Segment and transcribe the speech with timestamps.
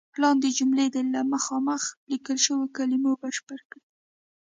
[0.21, 3.83] لاندې جملې دې له مخامخ لیکل شوو کلمو بشپړې کړئ.